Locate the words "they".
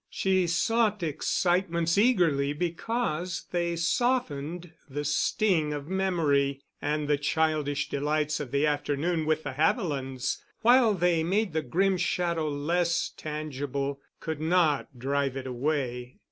3.51-3.75, 10.95-11.21